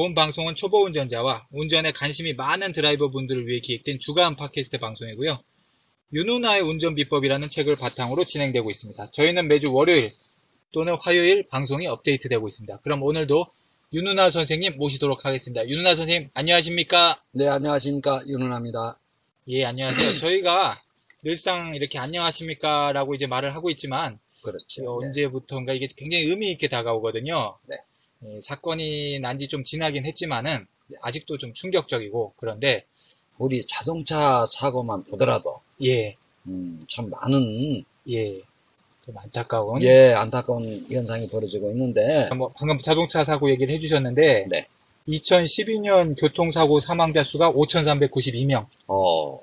[0.00, 5.38] 본 방송은 초보 운전자와 운전에 관심이 많은 드라이버 분들을 위해 기획된 주간 팟캐스트 방송이고요.
[6.14, 9.10] 윤은아의 운전 비법이라는 책을 바탕으로 진행되고 있습니다.
[9.10, 10.10] 저희는 매주 월요일
[10.72, 12.78] 또는 화요일 방송이 업데이트되고 있습니다.
[12.78, 13.44] 그럼 오늘도
[13.92, 15.68] 윤은아 선생님 모시도록 하겠습니다.
[15.68, 17.22] 윤은아 선생님 안녕하십니까?
[17.32, 18.22] 네, 안녕하십니까.
[18.26, 18.98] 윤은아입니다.
[19.48, 20.16] 예, 안녕하세요.
[20.16, 20.80] 저희가
[21.24, 24.82] 늘상 이렇게 안녕하십니까 라고 이제 말을 하고 있지만 그렇죠.
[24.82, 27.58] 이 언제부턴가 이게 굉장히 의미 있게 다가오거든요.
[27.66, 27.76] 네.
[28.26, 30.66] 예, 사건이 난 지 좀 지나긴 했지만은
[31.02, 32.84] 아직도 좀 충격적이고 그런데
[33.38, 38.40] 우리 자동차 사고만 보더라도, 예, 음, 참 많은, 예,
[39.06, 39.82] 좀 안타까운.
[39.82, 44.66] 예, 안타까운 현상이 벌어지고 있는데, 뭐 방금 자동차 사고 얘기를 해 주셨는데 네.
[45.08, 48.66] 2012년 교통사고 사망자 수가 5,392명.
[48.88, 49.40] 어,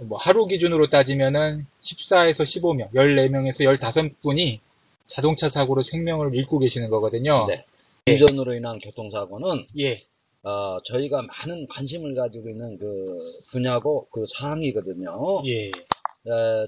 [0.00, 4.58] 뭐 하루 기준으로 따지면은 14에서 15명, 14명에서 15분이
[5.06, 7.46] 자동차 사고로 생명을 잃고 계시는 거거든요.
[7.48, 7.64] 네.
[8.08, 10.00] 운전으로 인한 교통사고는, 예,
[10.44, 13.04] 어, 저희가 많은 관심을 가지고 있는 그
[13.50, 15.42] 분야고 그 사항이거든요.
[15.46, 15.70] 예, 에,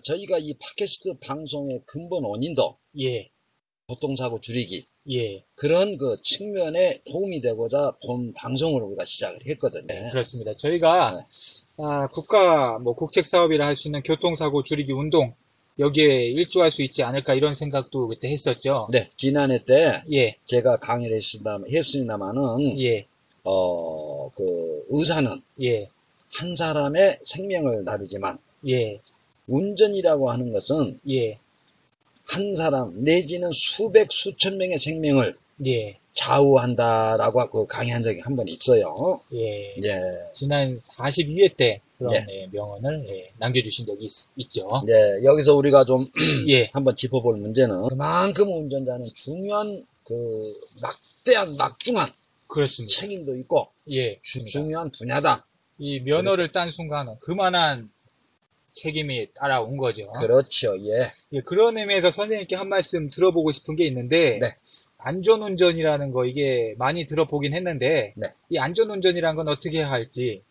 [0.03, 3.31] 저희가 이 팟캐스트 방송의 근본 원인도 예,
[3.89, 5.45] 교통사고 줄이기, 예.
[5.55, 9.87] 그런 그 측면에 도움이 되고자 본 방송을 우리가 시작을 했거든요.
[9.87, 10.55] 네, 그렇습니다.
[10.57, 11.25] 저희가
[11.79, 15.35] 아, 국가 뭐 국책 사업이라 할 수 있는 교통사고 줄이기 운동
[15.79, 18.89] 여기에 일조할 수 있지 않을까 이런 생각도 그때 했었죠.
[18.91, 23.07] 네, 지난해 때 예, 제가 강의를 했습니다, 했습니다만은, 예,
[23.45, 25.89] 어, 그, 의사는 예,
[26.33, 29.01] 한 사람의 생명을 다루지만, 예,
[29.47, 31.39] 운전이라고 하는 것은 예,
[32.25, 35.35] 한 사람 내지는 수백, 수천 명의 생명을
[35.67, 39.21] 예, 좌우한다라고 그 강의한 적이 한 번 있어요.
[39.33, 39.75] 예.
[39.83, 40.01] 예.
[40.33, 42.43] 지난 42회 때 그런 네.
[42.43, 44.07] 예, 명언을 예, 남겨주신 적이
[44.37, 44.93] 있, 죠 네,
[45.25, 46.07] 여기서 우리가 좀
[46.49, 50.15] 예, 한번 짚어볼 문제는 그만큼 운전자는 중요한 그
[50.81, 52.13] 막대한, 막중한
[52.47, 53.01] 그렇습니다.
[53.01, 55.45] 책임도 있고 예, 주- 중요한 중요한 분야다.
[55.79, 57.91] 이 면허를 딴 순간은 그만한
[58.75, 60.11] 책임이 따라온 거죠.
[60.13, 61.11] 그렇죠, 예.
[61.33, 64.55] 예, 그런 의미에서 선생님께 한 말씀 들어보고 싶은 게 있는데, 네.
[64.99, 68.33] 안전운전이라는 거 이게 많이 들어보긴 했는데, 네.
[68.51, 70.43] 이 안전운전이라는 건 어떻게 해야 할지,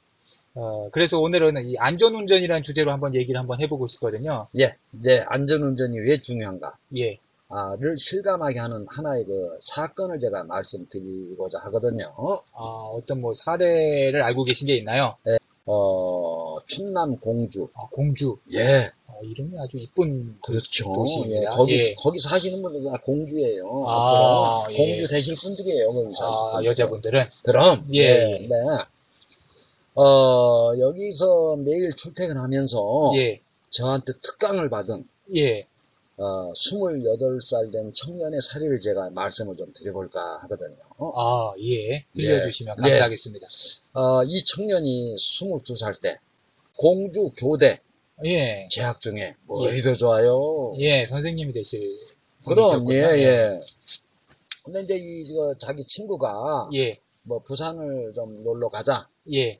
[0.55, 4.47] 어, 그래서 오늘은 이 안전운전이라는 주제로 한번 얘기를 한번 해보고 싶거든요.
[4.59, 6.75] 예, 이제 안전운전이 왜 중요한가?
[6.97, 7.19] 예,
[7.49, 12.13] 아,를 실감하게 하는 하나의 그 사건을 제가 말씀드리고자 하거든요.
[12.53, 12.59] 아,
[12.91, 15.15] 어떤 뭐 사례를 알고 계신 게 있나요?
[15.65, 17.69] 어, 충남 공주.
[17.75, 18.37] 아, 공주.
[18.53, 18.89] 예, 어,
[19.23, 20.93] 이름이 아주 이쁜 그렇죠.
[20.93, 21.41] 도시입니다.
[21.41, 21.95] 예, 거기, 예.
[21.95, 23.83] 거기 사시는 분들 다 공주예요.
[23.87, 24.75] 아, 예.
[24.77, 26.69] 공주 되실 분들이에요, 거기 사시는 아, 분들.
[26.69, 27.25] 여자분들은.
[27.43, 28.47] 그럼, 예, 예, 예.
[28.47, 28.55] 네.
[29.95, 33.41] 어, 여기서 매일 출퇴근하면서 예,
[33.71, 35.67] 저한테 특강을 받은 예,
[36.17, 40.77] 어, 28살 된 청년의 사례를 제가 말씀을 좀 드려볼까 하거든요.
[40.99, 42.05] 아, 예.
[42.15, 42.89] 들려주시면 예.
[42.89, 43.47] 감사하겠습니다.
[43.93, 46.19] 어, 이 청년이 22살 때
[46.77, 47.79] 공주 교대
[48.25, 50.73] 예, 재학 중에 머리 더 좋아요.
[50.79, 51.81] 예, 선생님이 되실
[52.45, 52.95] 그럼 분이셨군요.
[52.95, 53.59] 예 예.
[54.63, 59.59] 근데 이제 이 저, 자기 친구가 예, 뭐 부산을 좀 놀러 가자 예.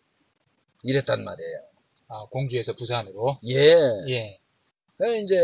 [0.84, 1.60] 이랬단 말이에요.
[2.10, 3.38] 아, 공주에서 부산으로.
[3.48, 3.76] 예.
[4.10, 4.40] 예,
[4.98, 5.36] 그래 이제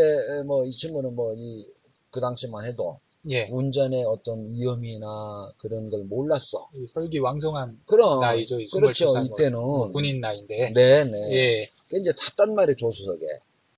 [0.46, 1.66] 뭐 이 친구는 뭐 이
[2.10, 3.00] 그 당시만 해도
[3.30, 3.48] 예.
[3.50, 6.68] 운전의 어떤 위험이나 그런 걸 몰랐어.
[6.74, 8.60] 이 혈기왕성한 그럼 나이죠.
[8.60, 10.70] 이 그렇죠 22살 뭐 이때는 군인 나이인데.
[10.74, 11.18] 네 네.
[11.32, 11.70] 예.
[11.94, 13.24] 그 이제 탔단 말이에요 조수석에.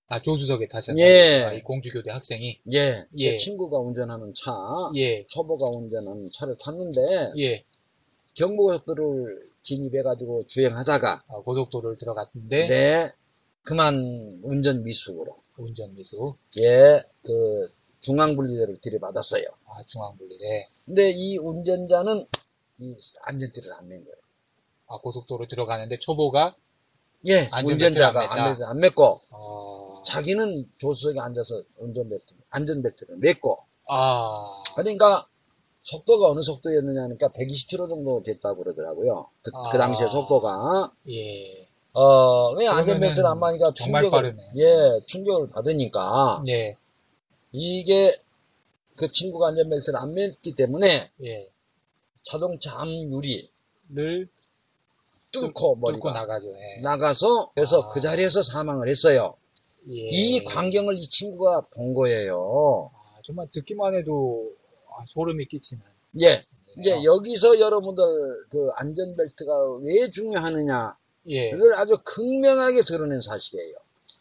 [0.08, 1.04] 아, 조수석에 타셨나요?
[1.04, 1.42] 예.
[1.44, 2.60] 아, 이 공주교대 학생이.
[2.72, 3.04] 예.
[3.18, 3.32] 예.
[3.32, 4.52] 그 친구가 운전하는 차,
[4.94, 7.64] 예, 초보가 운전하는 차를 탔는데 예.
[8.34, 12.66] 경부고속도로를 진입해가지고 주행하다가 아, 고속도로를 들어갔는데.
[12.68, 13.12] 네
[13.62, 13.96] 그만
[14.44, 16.36] 운전 미숙으로 운전 미수.
[16.56, 19.44] 예그 중앙분리대를 들이받았어요.
[19.66, 20.68] 아, 중앙분리대.
[20.84, 22.24] 근데 이 운전자는
[22.78, 24.16] 이 안전띠를 안 맨 거예요.
[24.86, 26.54] 아, 고속도로 들어가는데 초보가.
[27.26, 28.32] 예 운전자가.
[28.32, 33.58] 안전벨트 안 맸고 어, 자기는 조수석에 앉아서 운전벨트 안전벨트를 맸고
[33.88, 35.26] 아, 그러니까
[35.82, 39.26] 속도가 어느 속도였느냐니까 120km 정도 됐다고 그러더라고요.
[39.42, 39.78] 그, 그 아.
[39.78, 40.92] 당시에 속도가.
[41.10, 44.42] 예, 어, 왜 안전벨트를 안 마니까 충격을, 빠르네.
[44.56, 46.76] 예, 충격을 받으니까 예,
[47.52, 48.12] 이게
[48.96, 51.48] 그 친구가 안전벨트를 안 맸기 때문에 예.
[52.24, 53.48] 자동차 앞 유리
[53.88, 54.28] 를
[55.32, 56.46] 뚫고 머리가 뚫고 나가죠.
[56.48, 56.80] 예.
[56.82, 57.88] 나가서 그래서 아.
[57.92, 59.34] 그 자리에서 사망을 했어요.
[59.88, 60.08] 예.
[60.10, 62.90] 이 광경을 이 친구가 본 거예요.
[62.94, 64.50] 아, 정말 듣기만 해도
[64.90, 65.82] 아, 소름이 끼치는.
[66.22, 66.44] 예.
[66.78, 67.02] 이제 어.
[67.04, 68.02] 여기서 여러분들
[68.50, 70.96] 그 안전벨트가 왜 중요하느냐
[71.28, 71.48] 예.
[71.48, 73.76] 이걸 아주 극명하게 드러낸 사실이에요.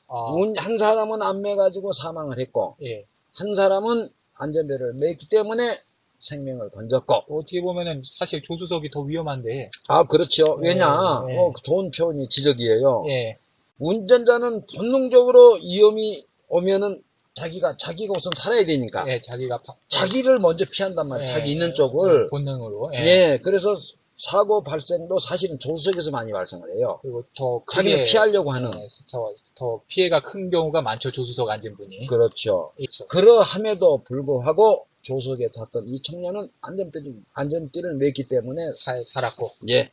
[0.08, 3.06] 아, 운- 한 사람은 안 매가지고 사망을 했고 예.
[3.34, 5.80] 한 사람은 안전벨을 맸기 때문에
[6.26, 9.70] 생명을 건졌고 어떻게 보면은 사실 조수석이 더 위험한데.
[9.88, 10.56] 아 그렇죠.
[10.60, 11.38] 왜냐 네.
[11.38, 13.06] 어, 좋은 표현이 지적이에요.
[13.10, 13.38] 예.
[13.80, 17.02] 운전자는 본능적으로 위험이 오면은
[17.34, 21.28] 자기가 자기가 우선 살아야 되니까 예, 자기가 파- 자기를 먼저 피한단 말이에요.
[21.30, 21.34] 예.
[21.34, 22.92] 자기 있는 쪽을 본능으로.
[22.96, 23.00] 예.
[23.34, 23.40] 예.
[23.44, 23.76] 그래서
[24.18, 27.00] 사고 발생도 사실은 조수석에서 많이 발생을 해요.
[27.02, 31.12] 그리고 더 크게 피하려고 하는 예, 더, 더 피해가 큰 경우가 많죠.
[31.12, 32.08] 조수석 앉은 분이.
[32.08, 32.72] 그렇죠.
[32.78, 33.06] 그렇죠.
[33.08, 39.52] 그러함에도 불구하고 조수석에 탔던 이 청년은 안전띠를, 안전띠를 맸기 때문에, 살, 살았고.
[39.70, 39.92] 예.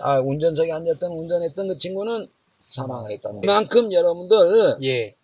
[0.00, 2.28] 아, 운전석에 앉았던, 운전했던 그 친구는
[2.62, 3.32] 사망했다.
[3.40, 5.14] 그만큼 여러분들, 예.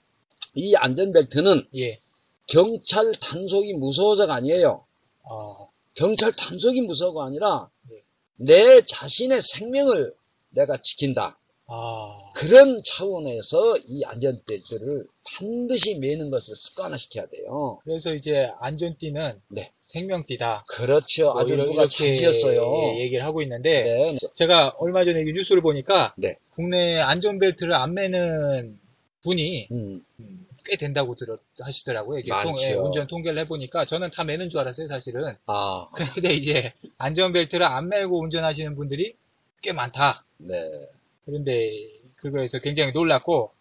[0.55, 2.01] 이 안전벨트는 예.
[2.49, 4.85] 경찰 단속이 무서워서가 아니에요.
[5.23, 8.03] 어, 경찰 단속이 무서워가 아니라, 예.
[8.37, 10.15] 내 자신의 생명을
[10.51, 11.38] 내가 지킨다.
[11.71, 17.79] 아, 그런 차원에서 이 안전벨트를 반드시 매는 것을 습관화시켜야 돼요.
[17.85, 19.71] 그래서 이제 안전띠는 네.
[19.83, 20.65] 생명띠다.
[20.69, 21.33] 그렇죠.
[21.33, 22.73] 뭐 아주 누가 잘 지었어요.
[22.97, 24.19] 예, 얘기를 하고 있는데 네.
[24.33, 26.37] 제가 얼마 전에 이 뉴스를 보니까 네.
[26.53, 28.79] 국내 안전벨트를 안 매는
[29.25, 32.21] 분이 음, 음, 꽤 된다고 들어 하시더라고요.
[32.21, 32.31] 이게.
[32.43, 35.35] 통- 예, 운전 통계를 해보니까 저는 다 매는 줄 알았어요, 사실은.
[35.47, 39.15] 아, 근데 이제 안전벨트를 안 매고 운전하시는 분들이
[39.61, 40.25] 꽤 많다.
[40.39, 40.55] 네.
[41.29, 41.71] 그런데
[42.17, 43.53] 그거에서 굉장히 놀랐고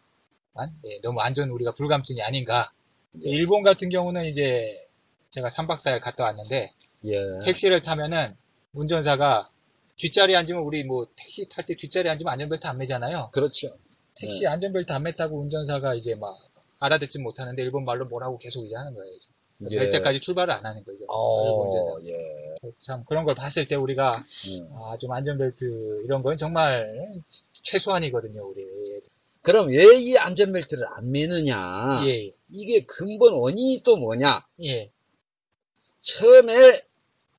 [0.53, 2.71] 아, 예, 너무 안전 우리가 불감증이 아닌가.
[3.11, 3.29] 네.
[3.29, 4.65] 일본 같은 경우는 이제
[5.31, 6.71] 제가 3박 4일 갔다 왔는데
[7.03, 7.15] 예.
[7.43, 8.37] 택시를 타면은
[8.73, 9.49] 운전사가
[9.97, 13.31] 뒷자리에 앉으면 우리 뭐 택시 탈 때 뒷자리에 앉으면 안전벨트 안 매잖아요.
[13.33, 13.67] 그렇죠.
[14.15, 14.47] 택시 네.
[14.47, 16.33] 안전벨트 안 맸다고 운전사가 이제 막
[16.79, 19.11] 알아듣지 못하는데 일본 말로 뭐라고 계속 이제 하는 거예요.
[19.13, 19.29] 이제.
[19.69, 19.77] 예.
[19.77, 21.05] 될 때까지 출발을 안 하는 거죠.
[21.09, 22.71] 어, 예.
[22.79, 24.69] 참 그런 걸 봤을 때 우리가 음.
[24.73, 27.21] 아, 좀 안전벨트 이런 건 정말
[27.63, 28.65] 최소한이거든요, 우리.
[29.41, 32.03] 그럼 왜 이 안전벨트를 안 매느냐?
[32.07, 34.45] 예, 이게 근본 원인이 또 뭐냐?
[34.63, 34.91] 예,
[36.01, 36.81] 처음에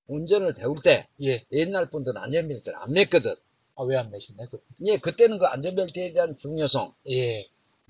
[0.07, 1.45] 운전을 배울 때 예.
[1.53, 3.37] 옛날 분들은 안전벨트를 안 맸거든.
[3.77, 4.11] 아, 왜안
[4.51, 4.61] 또.
[4.87, 6.95] 예, 그때는 그 안전벨트에 대한 중요성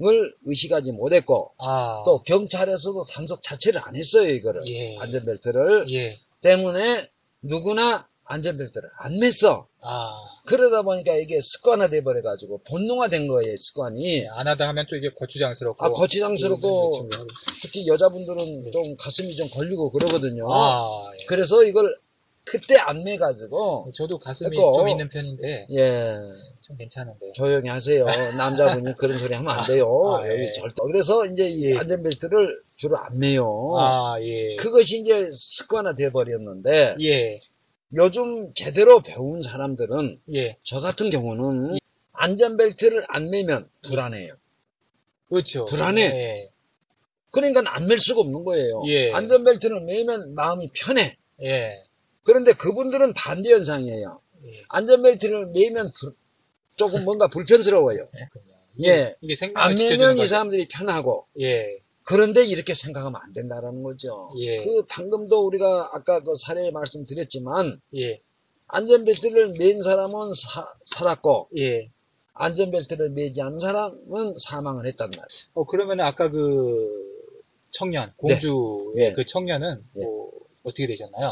[0.01, 0.31] 을 예.
[0.45, 2.03] 의식하지 못했고 아.
[2.05, 4.67] 또 경찰에서도 단속 자체를 안 했어요, 이거를.
[4.69, 4.97] 예.
[4.99, 5.91] 안전벨트를.
[5.91, 6.17] 예.
[6.41, 7.09] 때문에
[7.43, 9.67] 누구나 안전벨트를 안 맸어.
[9.81, 10.11] 아.
[10.47, 14.29] 그러다 보니까 이게 습관화돼 버려 가지고 본능화된 거예요, 습관이.
[14.29, 15.85] 안 하다 하면 또 이제 거추장스럽고.
[15.85, 17.09] 아, 거추장스럽고.
[17.63, 20.47] 특히 여자분들은 좀 가슴이 좀 걸리고 그러거든요.
[20.53, 21.25] 아, 예.
[21.27, 21.93] 그래서 이걸
[22.51, 26.17] 그때 안 매가지고 저도 가슴이 그거- 좀 있는 편인데, 예
[26.63, 27.33] 좀 괜찮은데.
[27.33, 28.05] 조용히 하세요.
[28.37, 30.19] 남자분이 그런 소리 하면 안 돼요.
[30.21, 30.53] 아, 여기 예.
[30.53, 30.75] 절대.
[30.87, 31.79] 그래서 이제 이 예.
[31.79, 33.73] 안전벨트를 주로 안 매요.
[33.79, 34.55] 아, 예.
[34.57, 37.41] 그것이 이제 습관화 돼 버렸는데 예.
[37.95, 40.57] 요즘 제대로 배운 사람들은 예.
[40.63, 41.79] 저 같은 경우는
[42.13, 44.35] 안전벨트를 안 매면 불안해요.
[45.31, 45.65] 그렇죠.
[45.65, 46.03] 불안해.
[46.03, 46.49] 예.
[47.31, 48.83] 그러니까 안 맬 수가 없는 거예요.
[48.89, 49.11] 예.
[49.13, 51.17] 안전벨트를 매면 마음이 편해.
[51.43, 51.83] 예.
[52.29, 54.21] 그런데 그분들은 반대 현상이에요.
[54.45, 54.63] 예.
[54.69, 56.13] 안전벨트를 매면 불-
[56.77, 58.07] 조금 뭔가 불편스러워요.
[58.85, 59.17] 예.
[59.23, 60.29] 이게 안 지켜주는 매면 이.
[60.29, 61.79] 사람들이 편하고 예.
[62.05, 64.31] 그런데 이렇게 생각하면 안 된다라는 거죠.
[64.41, 64.59] 예.
[64.63, 68.21] 그 방금도 우리가 아까 그 사례 말씀드렸지만 예.
[68.67, 71.89] 안전벨트를 맨 사람은 사- 살았고 예.
[72.35, 75.27] 안전벨트를 매지 않은 사람은 사망을 했단 말이에요.
[75.55, 77.09] 어, 그러면 아까 그
[77.71, 79.13] 청년, 공주의 예.
[79.15, 80.05] 그 청년은 예.
[80.05, 80.31] 뭐
[80.69, 81.29] 어떻게 되셨나요?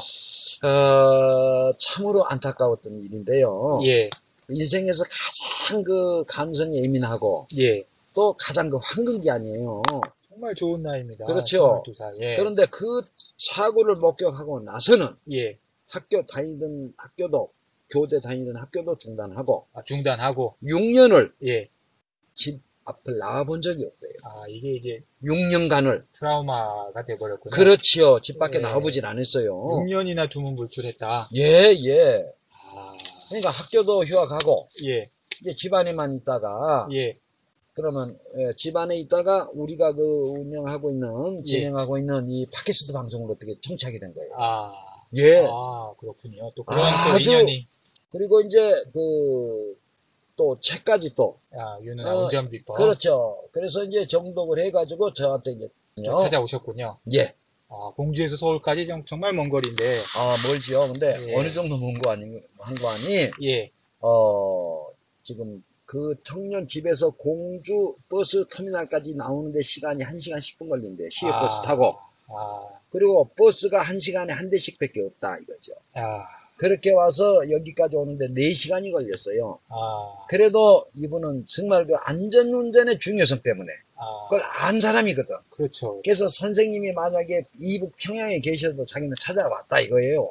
[0.62, 3.80] 어, 참으로 안타까웠던 일인데요.
[3.84, 4.10] 예.
[4.48, 7.84] 인생에서 가장 그 감성이 예민하고 예.
[8.14, 9.82] 또 가장 그 황금기 아니에요.
[10.28, 11.24] 정말 좋은 나이입니다.
[11.24, 11.82] 그렇죠.
[11.86, 12.18] 22살.
[12.20, 12.36] 예.
[12.36, 13.02] 그런데 그
[13.38, 15.58] 사고를 목격하고 나서는 예.
[15.88, 17.50] 학교 다니던 학교도
[17.90, 21.68] 교대 다니던 학교도 중단하고 아, 중단하고 6년을 예.
[22.34, 24.12] 집 앞을 나와본 적이 없대요.
[24.22, 27.50] 아, 이게 이제 6년간을 트라우마가 돼 버렸군요.
[27.50, 28.20] 그렇지요.
[28.22, 28.62] 집 밖에 예.
[28.62, 29.52] 나와보질 않았어요.
[29.54, 31.30] 6년이나 두문불출했다.
[31.36, 32.24] 예, 예.
[32.52, 32.96] 아.
[33.28, 35.10] 그러니까 학교도 휴학하고 예.
[35.40, 37.18] 이제 집안에만 있다가 예.
[37.74, 43.98] 그러면 예, 집안에 있다가 우리가 그 운영하고 있는 진행하고 있는 이 팟캐스트 방송을 어떻게 청취하게
[43.98, 44.30] 된 거예요.
[44.38, 44.72] 아,
[45.16, 45.44] 예.
[45.50, 46.50] 아, 그렇군요.
[46.56, 47.66] 또 그런 아주- 또 인연이,
[48.12, 49.76] 그리고 이제 그
[50.36, 52.76] 또 책까지 또 아, 유누나 어, 운전 비법.
[52.76, 53.42] 그렇죠.
[53.52, 55.68] 그래서 이제 정독을 해가지고 저한테 이제
[56.04, 56.98] 또 찾아오셨군요.
[57.14, 57.34] 예.
[57.68, 60.92] 아, 공주에서 서울까지 정, 정말 먼 거리인데, 아 멀지요.
[60.92, 61.34] 근데 예.
[61.36, 63.28] 어느 정도 먼 거 아니 한거 아니?
[63.42, 64.86] 예, 어
[65.24, 71.08] 지금 그 청년 집에서 공주 버스 터미널까지 나오는데 시간이 1시간 10분 걸린대.
[71.10, 71.40] 시외 아.
[71.40, 71.96] 버스 타고.
[72.28, 75.72] 아, 그리고 버스가 1시간에 한 대씩 밖에 없다 이거죠.
[75.94, 76.24] 아,
[76.56, 79.58] 그렇게 와서 여기까지 오는데 4시간이 걸렸어요.
[79.68, 85.36] 아, 그래도 이분은 정말 그 안전운전의 중요성 때문에 아, 그걸 안 사람이거든.
[85.50, 86.00] 그렇죠.
[86.02, 90.26] 그래서 선생님이 만약에 이북 평양에 계셔도 자기는 찾아왔다 이거예요.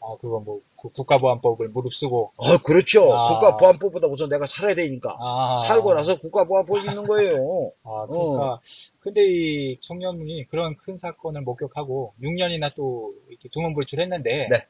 [0.00, 3.12] 아, 그거 뭐, 그 국가보안법을 무릅쓰고, 어, 그렇죠.
[3.12, 3.28] 아.
[3.28, 5.16] 국가보안법보다 우선 내가 살아야 되니까.
[5.20, 7.72] 아, 살고 나서 국가보안법이 있는 거예요.
[7.84, 8.60] 아, 그러니까,
[9.00, 14.66] 근데 이 청년분이 그런 큰 사건을 목격하고 6년이나 또 이렇게 두문불출했는데, 네.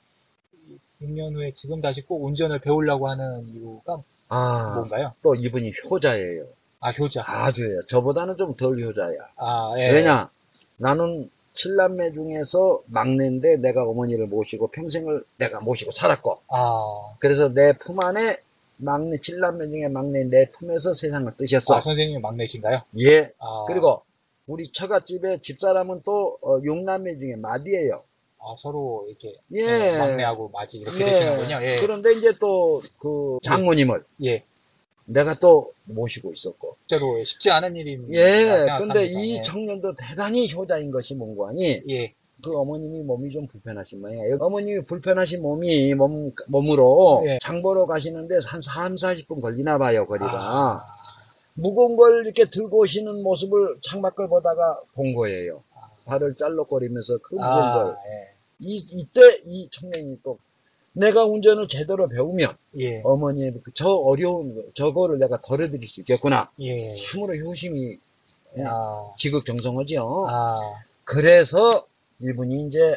[1.03, 5.13] 6년 후에 지금 다시 꼭 운전을 배우려고 하는 이유가 아, 뭔가요?
[5.23, 6.45] 또 이분이 효자예요.
[6.81, 7.25] 아, 효자.
[7.27, 7.83] 아주예요.
[7.87, 9.17] 저보다는 좀 덜 효자야.
[9.37, 9.91] 아, 예.
[9.93, 10.29] 왜냐?
[10.77, 18.01] 나는 칠남매 중에서 막내인데 내가 어머니를 모시고 평생을 내가 모시고 살았고 아, 그래서 내 품
[18.01, 18.39] 안에
[18.77, 21.77] 막내 칠남매 중에 막내 내 품에서 세상을 뜨셨어.
[21.77, 22.83] 아, 선생님이 막내신가요?
[23.01, 23.33] 예.
[23.41, 24.03] 아, 그리고
[24.47, 28.03] 우리 처갓집에 집사람은 또 어, 육남매 중에 마디예요.
[28.41, 29.65] 아, 서로 이렇게 예.
[29.65, 31.05] 네, 막내하고 맞이 이렇게 예.
[31.07, 31.59] 되시는군요.
[31.63, 31.77] 예.
[31.81, 34.43] 그런데 이제 또 그 장모님을 예.
[35.07, 36.77] 내가 또 모시고 있었고.
[36.87, 38.15] 실제로 쉽지 않은 일입니다.
[38.19, 38.67] 예.
[38.79, 39.43] 근데 이 예.
[39.43, 42.13] 청년도 대단히 효자인 것이 뭔고 하니 예.
[42.45, 44.37] 그 어머님이 몸이 좀 불편하신 모양이에요.
[44.39, 47.39] 어머님이 불편하신 몸이 몸, 몸으로 예.
[47.41, 50.31] 장 보러 가시는데 한 3, 40분 걸리나 봐요, 거리가.
[50.33, 50.85] 아,
[51.55, 55.63] 무거운 걸 이렇게 들고 오시는 모습을 창밖을 보다가 본 거예요.
[56.09, 56.11] 아.
[56.11, 57.95] 발을 짤럭거리면서 그 무거운 아, 걸.
[57.95, 58.35] 예.
[58.61, 60.39] 이, 이때 이 청년이 또
[60.95, 63.01] 내가 운전을 제대로 배우면 예.
[63.05, 66.51] 어머니의 그저 어려운 거, 저거를 내가 덜어드릴 수 있겠구나.
[66.61, 66.95] 예.
[66.97, 67.99] 참으로 효심이
[68.59, 70.27] 예, 아, 지극정성하죠.
[70.29, 70.57] 아,
[71.05, 71.87] 그래서
[72.21, 72.97] 이분이 이제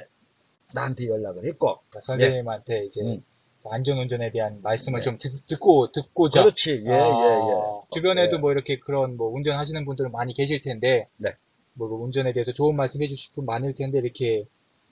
[0.74, 3.24] 나한테 연락을 했고 그러니까 선생님한테 이제 음.
[3.70, 5.04] 안전운전에 대한 말씀을 네.
[5.04, 6.42] 좀 듣, 듣고, 듣고자.
[6.44, 8.40] 그렇지 예 아, 예 예 주변에도 예.
[8.40, 11.08] 뭐 이렇게 그런 뭐 운전하시는 분들 많이 계실 텐데.
[11.18, 11.30] 네.
[11.74, 14.46] 뭐그 운전에 대해서 좋은 말씀 해주실 분 많을 텐데, 이렇게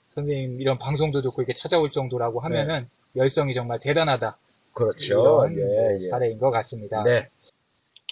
[0.10, 4.32] 선생님 이런 방송도 듣고 이렇게 찾아올 정도라고 하면은 열성이 정말 대단하다.
[4.32, 4.50] 네.
[4.74, 6.10] 그렇죠 예, 뭐 예.
[6.10, 7.04] 사례인 것 같습니다.
[7.04, 7.28] 네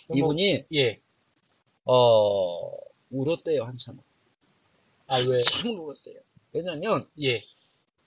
[0.08, 1.00] 뭐, 이분이 예.
[1.86, 2.72] 어
[3.12, 3.98] 울었대요 한참
[5.08, 5.42] 아, 왜?
[5.42, 6.20] 참 울었대요
[6.54, 7.42] 왜냐면 예.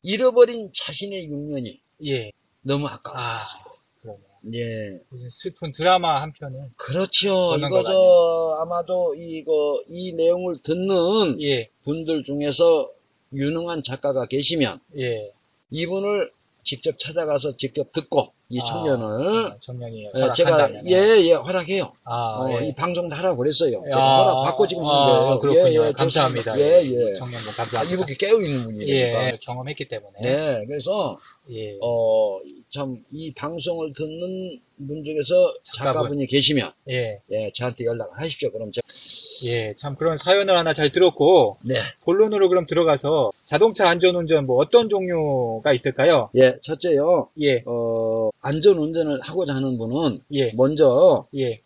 [0.03, 2.33] 잃어버린 자신의 6년이 예.
[2.63, 3.70] 너무 아까워 아.
[4.55, 6.71] 예 무슨 슬픈 드라마 한 편을.
[6.77, 11.69] 그렇죠 이거 것저 아마도 이거 이 내용을 듣는 예.
[11.85, 12.91] 분들 중에서
[13.33, 15.33] 유능한 작가가 계시면 예.
[15.71, 16.31] 이분을
[16.65, 20.33] 직접 찾아가서 직접 듣고 이 아, 청년을 아, 청년이 예.
[20.35, 21.93] 제가 예예 허락해요.
[22.05, 22.67] 아, 어, 예.
[22.67, 23.81] 이 방송도 하라고 그랬어요.
[23.85, 25.39] 제가 아, 허락 받고 지금 하는 아, 거예요.
[25.39, 25.69] 그렇군요.
[25.69, 26.53] 예, 예, 감사합니다.
[26.55, 26.59] 좋습니다.
[26.59, 27.15] 예, 예.
[27.15, 27.95] 청년분 아, 감사합니다.
[27.95, 28.89] 이렇게 깨어 있는 분이니까.
[28.89, 30.19] 예, 경험했기 때문에.
[30.21, 31.19] 네, 그래서
[31.51, 31.79] 예.
[31.81, 32.39] 어
[32.71, 35.93] 참 이 방송을 듣는 분 중에서 작가분.
[35.95, 38.53] 작가분 이 계시면 예, 예 저한테 연락을 하십시오.
[38.53, 38.87] 그럼 제가
[39.47, 44.89] 예, 참 그런 사연을 하나 잘 들었고, 네, 본론으로 그럼 들어가서 자동차 안전운전 뭐 어떤
[44.89, 46.31] 종류가 있을까요?
[46.37, 47.29] 예 첫째요.
[47.41, 51.61] 예, 어 안전 운전을 하고자 하는 분은 예, 먼저 예.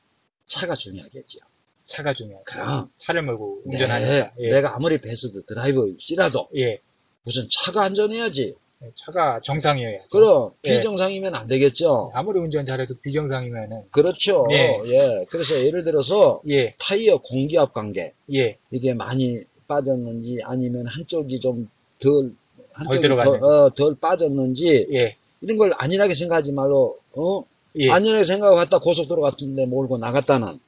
[0.46, 1.38] 차가 중요하겠죠.
[1.84, 2.44] 차가 중요하죠.
[2.46, 2.90] 그럼.
[2.96, 4.32] 차를 몰고 네, 운전하니까.
[4.40, 6.78] 예, 내가 아무리 베스트 드라이버일지라도 예.
[7.26, 8.54] 우선 차가 안전해야지.
[8.94, 10.04] 차가 정상이어야 죠.
[10.10, 10.70] 그럼 예.
[10.70, 12.10] 비정상이면 안 되겠죠.
[12.14, 14.46] 아무리 운전 잘해도 비정상이면은, 그렇죠.
[14.48, 14.80] 네.
[14.86, 15.24] 예.
[15.30, 22.32] 그래서 예를 들어서 예, 타이어 공기압 관계 예, 이게 많이 빠졌는지 아니면 한쪽이 좀덜
[22.72, 23.08] 한쪽이.
[23.08, 27.44] 더, 어, 덜 빠졌는지 예, 이런 걸 안일하게 생각하지 말고 어
[27.76, 27.90] 예.
[27.90, 30.58] 안일하게 생각하고 갔다 고속도로 같은데 몰고 나갔다는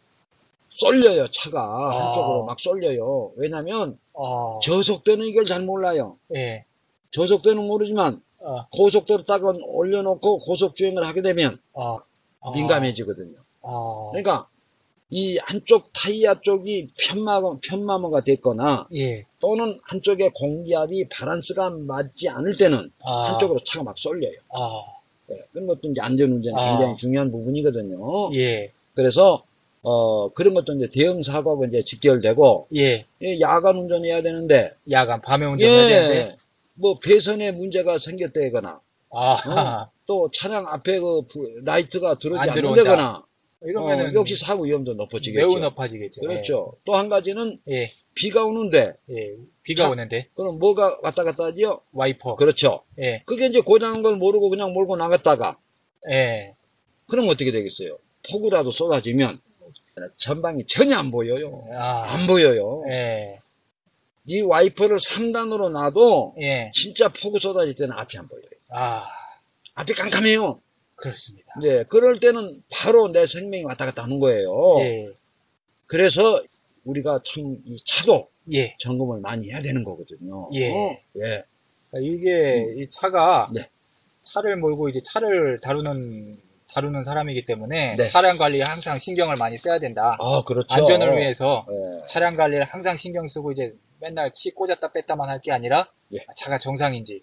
[0.70, 2.06] 쏠려요 차가 아.
[2.06, 3.32] 한쪽으로 막 쏠려요.
[3.36, 6.16] 왜냐하면 어, 저속도는 이걸 잘 몰라요.
[6.34, 6.64] 예,
[7.16, 11.98] 저속도는 모르지만 어, 고속도로 딱 올려놓고 고속주행을 하게 되면 어,
[12.40, 13.38] 어, 민감해지거든요.
[13.62, 14.46] 어, 그러니까
[15.08, 22.90] 이 한쪽 타이어 쪽이 편마가, 편마모가 됐거나 예, 또는 한쪽의 공기압이 바란스가 맞지 않을 때는
[23.02, 24.38] 아, 한쪽으로 차가 막 쏠려요.
[24.50, 24.82] 아,
[25.28, 26.70] 네, 그런 것도 이제 안전운전이 아.
[26.70, 28.34] 굉장히 중요한 부분이거든요.
[28.34, 29.42] 예, 그래서
[29.82, 35.46] 어 그런 것도 이제 대형 사고하고 이제 직결되고 예, 이 야간 운전해야 되는데 야간 밤에
[35.46, 36.36] 운전해야 되는데, 예,
[36.76, 38.80] 뭐 배선에 문제가 생겼다거나
[39.12, 42.50] 아, 또 차량 앞에 그 부- 라이트가 들어오지.
[42.50, 43.24] 않는다거나
[43.62, 45.46] 이러면은 어, 역시 사고 위험도 높아지겠죠.
[45.46, 46.20] 매우 높아지겠죠.
[46.20, 46.74] 그렇죠.
[46.84, 51.80] 또한 가지는 예, 비가 오는데 예, 비가 자, 오는데 그럼 뭐가 왔다 갔다 하지요?
[51.92, 52.36] 와이퍼.
[52.36, 52.82] 그렇죠.
[53.00, 55.56] 예, 그게 이제 고장난 걸 모르고 그냥 몰고 나갔다가
[56.10, 56.52] 예,
[57.08, 57.96] 그럼 어떻게 되겠어요?
[58.30, 59.40] 폭우라도 쏟아지면
[60.18, 61.64] 전방이 전혀 안 보여요.
[61.72, 62.84] 아, 안 보여요.
[62.88, 63.38] 예,
[64.26, 68.42] 이 와이퍼를 3단으로 놔도 예, 진짜 폭우 쏟아질 때는 앞이 안 보여요.
[68.70, 69.06] 아,
[69.74, 70.60] 앞이 깜깜해요.
[70.96, 71.52] 그렇습니다.
[71.60, 74.80] 네, 그럴 때는 바로 내 생명이 왔다 갔다 하는 거예요.
[74.80, 75.08] 예,
[75.86, 76.42] 그래서
[76.84, 78.76] 우리가 참 이 차도 예.
[78.78, 80.48] 점검을 많이 해야 되는 거거든요.
[80.54, 80.70] 예.
[80.72, 80.96] 어?
[81.18, 81.42] 예.
[82.00, 83.68] 이게 이 차가 네.
[84.22, 86.38] 차를 몰고 이제 차를 다루는
[86.72, 88.04] 다루는 사람이기 때문에 네.
[88.04, 90.16] 차량 관리에 항상 신경을 많이 써야 된다.
[90.20, 90.66] 아, 그렇죠.
[90.74, 92.06] 안전을 위해서 예.
[92.06, 96.18] 차량 관리를 항상 신경 쓰고 이제 맨날 키 꽂았다 뺐다만 할 게 아니라 예.
[96.36, 97.22] 차가 정상인지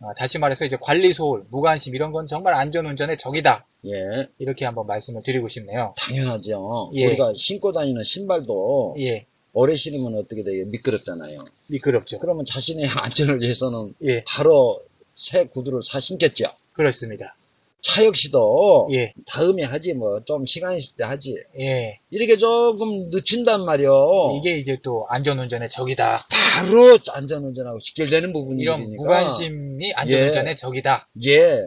[0.00, 3.64] 어, 다시 말해서 이제 관리 소홀, 무관심 이런 건 정말 안전 운전의 적이다.
[3.86, 4.26] 예.
[4.38, 5.94] 이렇게 한번 말씀을 드리고 싶네요.
[5.96, 6.90] 당연하죠.
[6.94, 7.06] 예.
[7.06, 10.66] 우리가 신고 다니는 신발도 예, 오래 신으면 어떻게 돼요?
[10.66, 11.44] 미끄럽잖아요.
[11.68, 12.18] 미끄럽죠.
[12.18, 14.82] 그러면 자신의 안전을 위해서는 예, 바로
[15.14, 16.46] 새 구두를 사 신겠죠.
[16.72, 17.36] 그렇습니다.
[17.82, 21.34] 차 역시도 예, 다음에 하지 뭐 좀 시간 있을 때 하지.
[21.58, 21.98] 예.
[22.10, 24.38] 이렇게 조금 늦춘단 말이요.
[24.40, 26.26] 이게 이제 또 안전운전의 적이다.
[26.54, 28.76] 바로 안전운전하고 직결되는 부분이니까.
[28.76, 31.08] 이런 무관심이 안전운전의 적이다.
[31.26, 31.58] 예.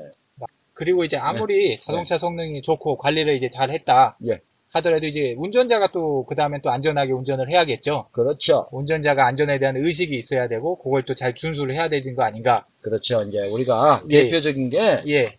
[0.74, 4.40] 그리고 이제 아무리 자동차 성능이 좋고 관리를 이제 잘 했다 예.
[4.74, 8.08] 하더라도 이제 운전자가 또 그 다음에 또 안전하게 운전을 해야겠죠.
[8.12, 8.68] 그렇죠.
[8.72, 12.66] 운전자가 안전에 대한 의식이 있어야 되고 그걸 또 잘 준수를 해야 되는 거 아닌가.
[12.82, 13.22] 그렇죠.
[13.24, 14.24] 이제 우리가 예.
[14.24, 15.36] 대표적인 게 예,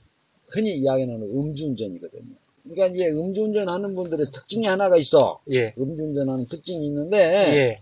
[0.49, 2.35] 흔히 이야기하는 음주운전이거든요.
[2.65, 5.41] 그러니까 이제 음주운전 하는 분들의 특징이 하나가 있어.
[5.51, 7.79] 예, 음주운전 하는 특징이 있는데, 예,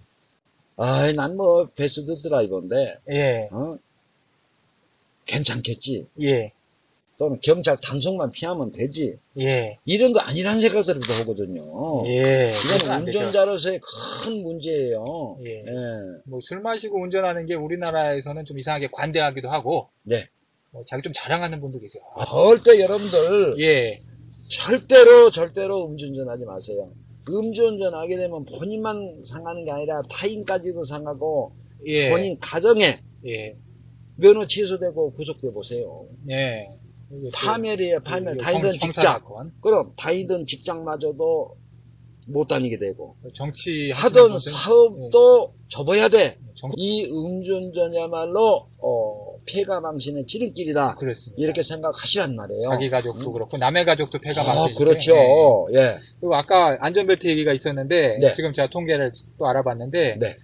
[0.76, 3.78] 아, 난뭐 베스트 드라이버인데, 예, 어?
[5.26, 6.06] 괜찮겠지.
[6.20, 6.52] 예,
[7.16, 9.16] 또는 경찰 단속만 피하면 되지.
[9.38, 12.02] 예, 이런 거 아니란 생각들도 하거든요.
[12.06, 12.52] 예.
[12.76, 13.06] 이건.
[13.06, 15.38] 운전자로서의 큰 문제예요.
[15.46, 15.60] 예.
[15.60, 15.64] 예.
[16.24, 20.26] 뭐 술 마시고 운전하는 게 우리나라에서는 좀 이상하게 관대하기도 하고, 네.
[20.74, 22.02] 뭐 자기 좀 자랑하는 분도 계세요.
[22.16, 24.00] 아, 절대 여러분들 예,
[24.50, 26.90] 절대로 절대로 음주운전하지 마세요.
[27.28, 31.52] 음주운전 하게 되면 본인만 상하는 게 아니라 타인까지도 상하고
[31.86, 33.56] 예, 본인 가정에 예,
[34.16, 36.06] 면허 취소되고 구속돼 보세요.
[36.28, 36.66] 예.
[37.32, 38.36] 파멸이에요, 파멸.
[38.36, 39.20] 다니던 직장.
[39.62, 41.56] 그럼 다니던 직장마저도
[42.30, 46.38] 못 다니게 되고 정치 하던 사업도 접어야 돼.
[46.56, 50.94] 정- 이 음주운전이야말로 어, 폐가 망신의 지름길이다.
[50.96, 51.42] 그렇습니다.
[51.42, 52.60] 이렇게 생각하시란 말이에요.
[52.62, 54.68] 자기 가족도 그렇고 남의 가족도 폐가 아.
[54.76, 55.68] 그렇죠.
[55.74, 55.96] 예.
[56.20, 58.32] 그리고 아까 안전벨트 얘기가 있었는데 네.
[58.32, 60.36] 지금 제가 통계를 또 알아봤는데 네.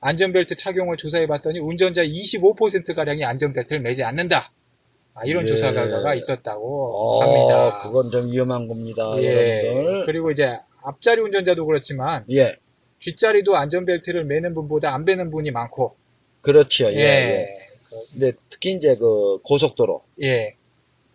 [0.00, 4.50] 안전벨트 착용을 조사해봤더니 운전자 25% 가량이 안전벨트를 매지 않는다.
[5.14, 5.46] 아, 이런 예.
[5.46, 7.80] 조사 결과가 있었다고 어, 합니다.
[7.82, 9.66] 그건 좀 위험한 겁니다, 예.
[9.66, 10.06] 여러분들.
[10.06, 12.56] 그리고 이제 앞자리 운전자도 그렇지만 예.
[13.00, 15.94] 뒷자리도 안전벨트를 매는 분보다 안 매는 분이 많고.
[16.40, 16.90] 그렇죠.
[16.92, 16.96] 예.
[16.98, 17.48] 예.
[17.92, 18.12] 예.
[18.12, 20.54] 근데 특히 이제 그 고속도로, 예.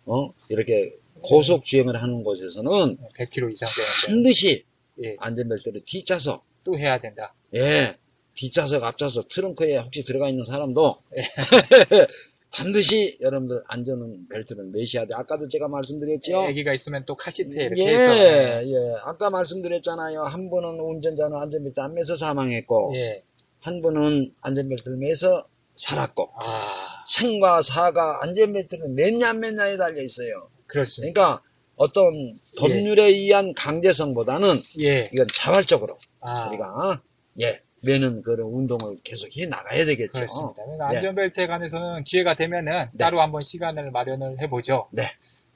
[0.06, 3.68] 어, 이렇게 고속 주행을 하는 곳에서는 100km 이상
[4.06, 4.64] 반드시
[5.02, 5.16] 예.
[5.18, 7.34] 안전벨트를 뒷좌석, 또 해야 된다.
[7.54, 7.96] 예,
[8.34, 11.22] 뒷좌석, 앞좌석, 트렁크에 혹시 들어가 있는 사람도 예.
[12.50, 15.14] 반드시 여러분들 안전벨트를 매셔야 돼.
[15.14, 16.46] 아까도 제가 말씀드렸죠.
[16.48, 18.94] 애기가 있으면 또 카시트에 이렇게 예, 해서 예.
[19.04, 20.22] 아까 말씀드렸잖아요.
[20.22, 23.22] 한 분은 운전자는 안전벨트 안 매서 사망했고, 예.
[23.60, 25.46] 한 분은 안전벨트를 매서
[25.78, 30.48] 살았고, 아, 생과 사가 안전벨트를 맸냐 안 맸냐에 달려 있어요.
[30.66, 31.12] 그렇습니다.
[31.12, 31.42] 그러니까
[31.76, 35.08] 어떤 법률에 의한 강제성보다는 예.
[35.12, 37.00] 이건 자발적으로 아, 우리가
[37.40, 40.12] 예 매는 그런 운동을 계속 해 나가야 되겠죠.
[40.12, 40.64] 그렇습니다.
[40.64, 40.96] 그러니까 네.
[40.96, 42.98] 안전벨트에 관해서는 기회가 되면은 네.
[42.98, 44.88] 따로 한번 시간을 마련을 해보죠.
[44.92, 45.04] 네.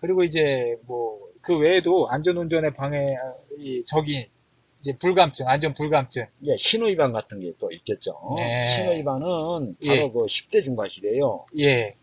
[0.01, 3.17] 그리고 이제 뭐 그 외에도 안전운전의 방해
[3.59, 4.25] 이 적인
[4.83, 6.27] 이제 불감증, 안전 불감증.
[6.45, 8.19] 예, 신호 위반 같은 게 또 있겠죠.
[8.37, 8.67] 네.
[8.69, 10.11] 신호 위반은 바로 예.
[10.11, 11.47] 그 10대 중과실이에요.
[11.61, 11.95] 예,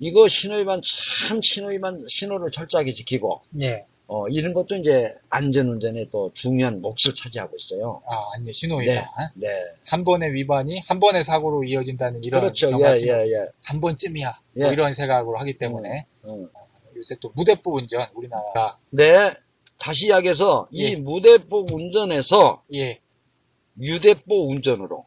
[0.00, 0.80] 이거 신호 위반
[1.28, 3.84] 참 신호 위반 신호를 철저하게 지키고 예.
[4.06, 8.02] 어, 이런 것도 이제 안전운전에 또 중요한 몫을 차지하고 있어요.
[8.06, 9.04] 아, 아니 신호 위반.
[9.34, 9.48] 네.
[9.86, 12.70] 한 번의 위반이 한 번의 사고로 이어진다는 이런 그렇죠.
[12.80, 13.46] 예, 예, 예.
[13.62, 14.38] 한 번쯤이야.
[14.56, 14.62] 예.
[14.62, 16.48] 뭐 이런 생각으로 하기 때문에 음.
[16.96, 19.32] 요새 또 무대포 운전 우리나라 네.
[19.78, 20.90] 다시 이야기해서 예.
[20.90, 23.00] 이 무대포 운전에서 예.
[23.80, 25.04] 유대포 운전으로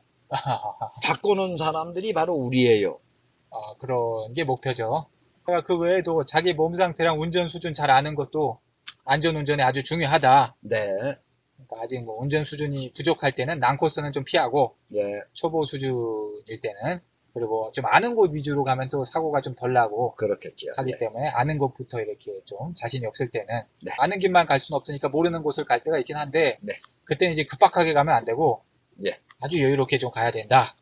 [1.03, 2.99] 바꾸는 사람들이 바로 우리예요.
[3.49, 5.08] 아, 그런 게 목표죠.
[5.65, 8.60] 그 외에도 자기 몸 상태랑 운전 수준 잘 아는 것도
[9.06, 10.56] 안전 운전에 아주 중요하다.
[10.60, 10.88] 네.
[11.56, 15.21] 그러니까 아직 뭐 운전 수준이 부족할 때는 난코스는 좀 피하고 예.
[15.34, 16.99] 초보 수준일 때는
[17.38, 20.71] 그리고 좀 아는 곳 위주로 가면 또 사고가 좀 덜 나고 그렇겠죠.
[20.76, 20.97] 하기 네.
[20.97, 23.47] 때문에 아는 곳부터 이렇게 좀 자신이 없을 때는
[23.84, 23.91] 네.
[24.00, 26.73] 아는 길만 갈 수는 없으니까 모르는 곳을 갈 때가 있긴 한데 네.
[27.04, 28.63] 그때는 이제 급박하게 가면 안 되고
[28.95, 29.12] 네.
[29.39, 30.76] 아주 여유롭게 좀 가야 된다.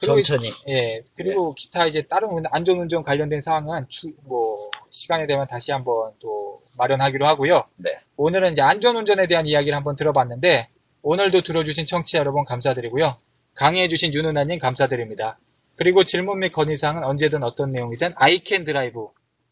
[0.00, 0.50] 천천히.
[0.68, 6.12] 예, 그리고 기타 이제 다른 운- 안전운전 관련된 사항은 추- 뭐 시간이 되면 다시 한번
[6.20, 7.64] 또 마련하기로 하고요.
[7.76, 7.98] 네.
[8.16, 10.68] 오늘은 이제 안전운전에 대한 이야기를 한번 들어봤는데
[11.02, 13.16] 오늘도 들어주신 청취자 여러분 감사드리고요.
[13.54, 15.38] 강의해주신 윤은아님 감사드립니다.
[15.78, 19.06] 그리고 질문 및 건의사항은 언제든 어떤 내용이든 iCan 드라이브,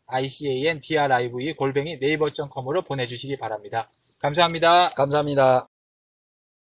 [0.07, 3.89] ican drive 골뱅이 네이버.com으로 보내주시기 바랍니다.
[4.19, 4.91] 감사합니다.
[4.95, 5.69] 감사합니다.